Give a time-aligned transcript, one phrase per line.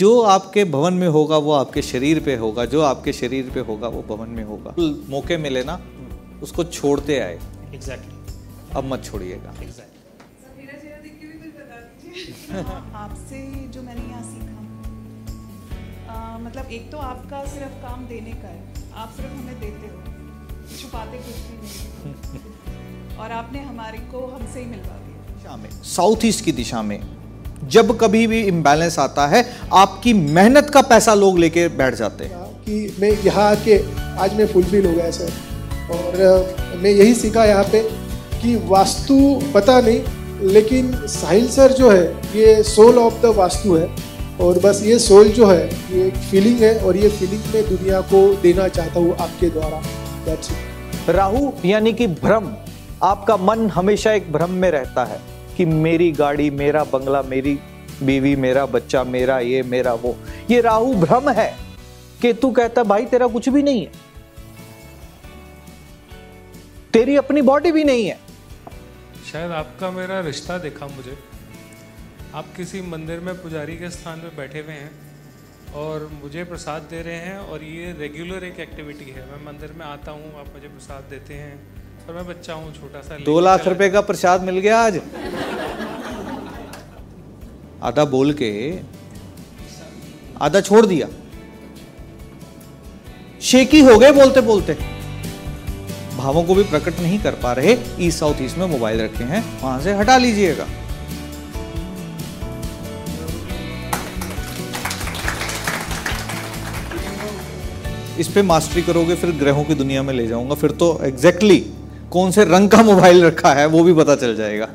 [0.00, 3.88] जो आपके भवन में होगा वो आपके शरीर पे होगा जो आपके शरीर पे होगा
[3.88, 4.74] वो भवन में होगा।
[5.10, 5.80] मौके मिले ना
[6.42, 7.38] उसको छोड़ते आए।
[7.74, 9.98] एग्जैक्टली अब मत छोड़िएगा। एग्जैक्टली
[12.96, 13.40] आपसे
[13.74, 14.48] जो मैंने यहाँ सीखा
[16.12, 20.76] आ, मतलब एक तो आपका सिर्फ़ काम देने का है आप सिर्फ़ हमें देते हो
[20.78, 26.24] छुपाते कुछ भी नहीं। और आपने हमारे को हमसे ही मिलवा दिया। दिशा में साउथ
[26.24, 26.98] ईस्ट की दिशा में
[27.64, 32.44] जब कभी भी इम्बैलेंस आता है आपकी मेहनत का पैसा लोग लेके बैठ जाते हैं।
[32.64, 33.78] कि मैं यहाँ आके
[34.18, 35.30] आज मैं फुलफिल हो गया सर।
[35.90, 37.80] और मैं यही सीखा यहाँ पे
[38.42, 39.18] कि वास्तु
[39.54, 42.04] पता नहीं लेकिन साहिल सर जो है
[42.36, 43.88] ये सोल ऑफ़ द वास्तु है।
[44.40, 48.00] और बस ये सोल जो है ये एक फीलिंग है और ये फीलिंग मैं दुनिया
[48.00, 49.82] को देना चाहता हूँ आपके द्वारा।
[50.24, 52.48] दैट्स इट राहु यानी कि भ्रम
[53.02, 55.20] आपका मन हमेशा एक भ्रम में रहता है।
[55.60, 57.54] कि मेरी गाड़ी मेरा बंगला मेरी
[58.02, 60.16] बीवी मेरा बच्चा मेरा ये मेरा वो
[60.50, 61.48] ये राहु भ्रम है
[62.22, 63.90] केतु कहता भाई तेरा कुछ भी नहीं है।
[66.92, 68.16] तेरी अपनी बॉडी भी नहीं है।
[69.30, 71.16] शायद आपका मेरा रिश्ता देखा मुझे।
[72.34, 74.90] आप किसी मंदिर में पुजारी के स्थान पे बैठे हुए हैं
[75.76, 79.84] और मुझे प्रसाद दे रहे हैं और ये रेगुलर एक एक्टिविटी है। मैं मंदिर में
[79.86, 81.54] आता हूँ आप मुझे प्रसाद देते हैं
[82.00, 85.00] और मैं बच्चा हूँ छोटा सा दो लाख रुपए का प्रसाद मिल गया आज।
[87.82, 88.50] आधा बोल के
[90.40, 91.08] आधा छोड़ दिया।
[93.42, 94.74] शेकी हो गए बोलते बोलते।
[96.16, 99.42] भावों को भी प्रकट नहीं कर पा रहे। ईस्ट साउथ ईस्ट में मोबाइल रखे हैं।
[99.62, 100.66] वहाँ से हटा लीजिएगा।
[108.18, 112.10] इस पे मास्टरी करोगे, फिर ग्रहों की दुनिया में ले जाऊँगा। फिर तो एग्जैक्टली exactly
[112.12, 114.68] कौन से रंग का मोबाइल रखा है, वो भी पता चल जाएगा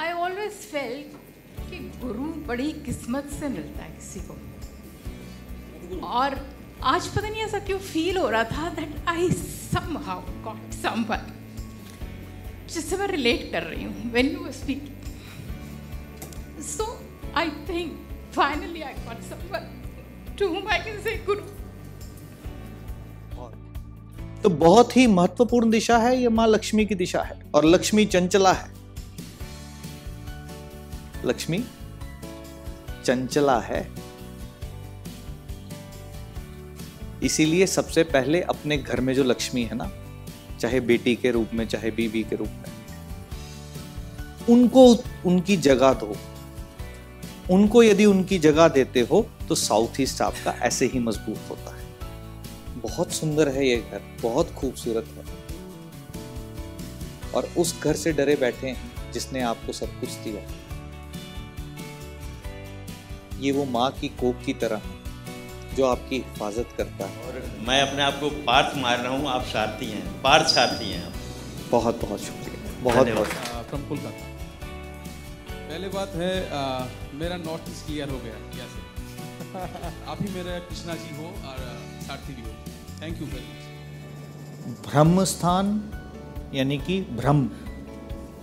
[0.00, 4.34] आई ऑलवेज फेल्ट कि गुरु बड़ी किस्मत से मिलता है किसी को।
[6.06, 6.36] और
[6.82, 9.30] आज पता नहीं ऐसा क्यों फील हो रहा था that I
[10.06, 11.32] somehow got someone
[12.74, 14.82] जिससे मैं रिलेट कर रही हूँ when you speak
[16.68, 16.86] so
[17.36, 17.92] I think
[18.36, 19.62] finally I got someone
[20.38, 21.54] to whom I can say गुरु
[24.42, 28.52] तो बहुत ही महत्वपूर्ण दिशा है, ये माँ लक्ष्मी की दिशा है, और लक्ष्मी चंचला
[28.52, 28.68] है।
[31.24, 31.58] लक्ष्मी
[33.06, 33.88] चंचला है।
[37.22, 39.90] इसीलिए सबसे पहले अपने घर में जो लक्ष्मी है ना,
[40.60, 42.72] चाहे बेटी के रूप में, चाहे बीवी के रूप में,
[44.50, 44.84] उनको,
[45.26, 46.16] उनकी जगह दो।
[47.50, 51.84] उनको यदि उनकी जगह देते हो तो साउथ ईस्ट आपका ऐसे ही मज़बूत होता है।
[52.76, 55.24] बहुत सुंदर है ये घर, बहुत खूबसूरत है।
[57.32, 60.65] और उस घर से डरे बैठे हैं जिसने आपको सब कुछ दिया।
[63.40, 64.94] ये वो माँ की कोख की तरह है
[65.76, 67.34] जो आपकी हिफाजत करता है। और
[67.68, 71.12] मैं अपने आप को पार्थ मार रहा हूँ आप सारथी हैं पार्थ सारथी हैं आप।
[71.70, 73.28] बहुत बहुत शुक्रिया। बहुत बहुत
[73.68, 74.34] फ्रॉम कोलकाता
[75.50, 76.86] पहले बात है आ,
[77.20, 78.84] मेरा नॉर्थ ईस्ट क्लियर हो गया। क्या से
[80.10, 81.58] आप ही मेरे कृष्णा जी हो और
[82.06, 82.54] सारथी भी हो।
[83.02, 85.66] थैंक यू वेरी मच ब्रह्म स्थान
[86.54, 87.65] यानी कि ब्रह्म।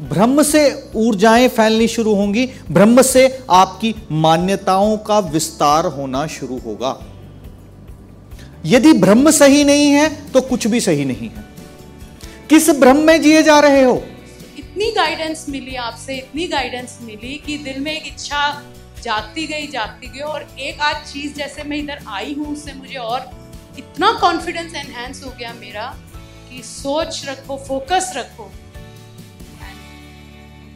[0.00, 6.98] ब्रह्म से ऊर्जाएँ फैलनी शुरू होंगी, ब्रह्म से आपकी मान्यताओं का विस्तार होना शुरू होगा।
[8.66, 11.44] यदि ब्रह्म सही नहीं है तो कुछ भी सही नहीं है।
[12.50, 13.96] किस ब्रह्म में जिए जा रहे हो?
[14.58, 18.62] इतनी गाइडेंस मिली आपसे, इतनी गाइडेंस मिली कि दिल में एक इच्छा
[19.02, 22.94] जागती गई जागती गई और एक आध चीज़ जैसे मैं इधर आई हूँ, उससे मुझे
[22.94, 23.30] और
[23.78, 25.94] इतना कॉन्फिडेंस एनहेंस हो गया मेरा
[26.50, 28.50] कि सोच रखो फोकस रखो।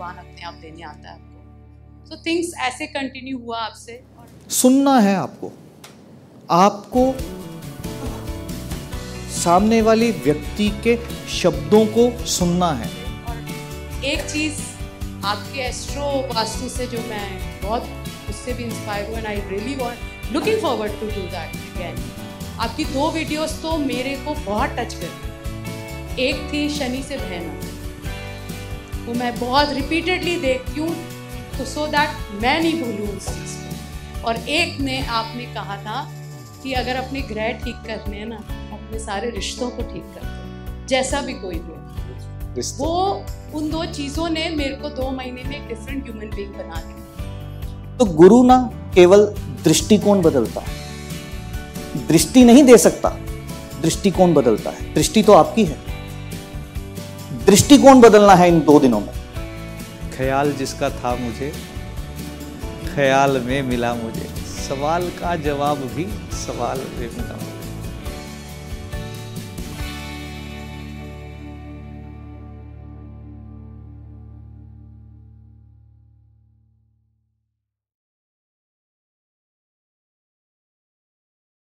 [0.00, 4.02] भगवान अपने आप देने आता है आपको। तो थिंग्स ऐसे कंटिन्यू हुआ आपसे
[4.50, 5.52] सुनना है आपको।
[6.50, 7.02] आपको
[9.34, 10.96] सामने वाली व्यक्ति के
[11.32, 12.88] शब्दों को सुनना है।
[13.28, 14.60] और एक चीज़
[15.26, 17.28] आपके एस्ट्रो वास्तु से जो मैं
[17.62, 17.82] बहुत
[18.30, 21.96] उससे भी इंस्पायर हुआ and I really want looking forward to do that again
[22.60, 27.52] आपकी दो वीडियोस तो मेरे को बहुत टच कर एक थी शनि से बहना।
[29.06, 30.94] वो मैं बहुत रिपीटेडली देखती हूँ
[31.58, 36.02] तो सो दैट मैं नहीं भूलूँ उस चीज़ को। और एक में आपने कहा था
[36.62, 38.36] कि अगर अपने ग्रह ठीक करने हैं ना
[38.72, 41.76] अपने सारे रिश्तों को ठीक कर दो जैसा भी कोई भी हो।
[42.78, 43.24] वो
[43.54, 48.04] उन दो चीज़ों ने मेरे को दो महीने में डिफरेंट ह्यूमन बीइंग बना दिया। तो
[48.14, 48.58] गुरु ना
[48.94, 49.24] केवल
[49.64, 53.08] दृष्टिकोण बदलता है। दृष्टि नहीं दे सकता
[53.82, 55.78] दृष्टिकोण बदलता है। दृष्टि तो आपकी है।
[57.50, 59.14] दृष्टिकोण बदलना है इन दो दिनों में।
[60.16, 61.52] ख्याल जिसका था मुझे,
[62.94, 64.28] ख्याल में मिला मुझे।
[64.68, 66.04] सवाल का जवाब भी
[66.36, 67.49] सवाल रेणुका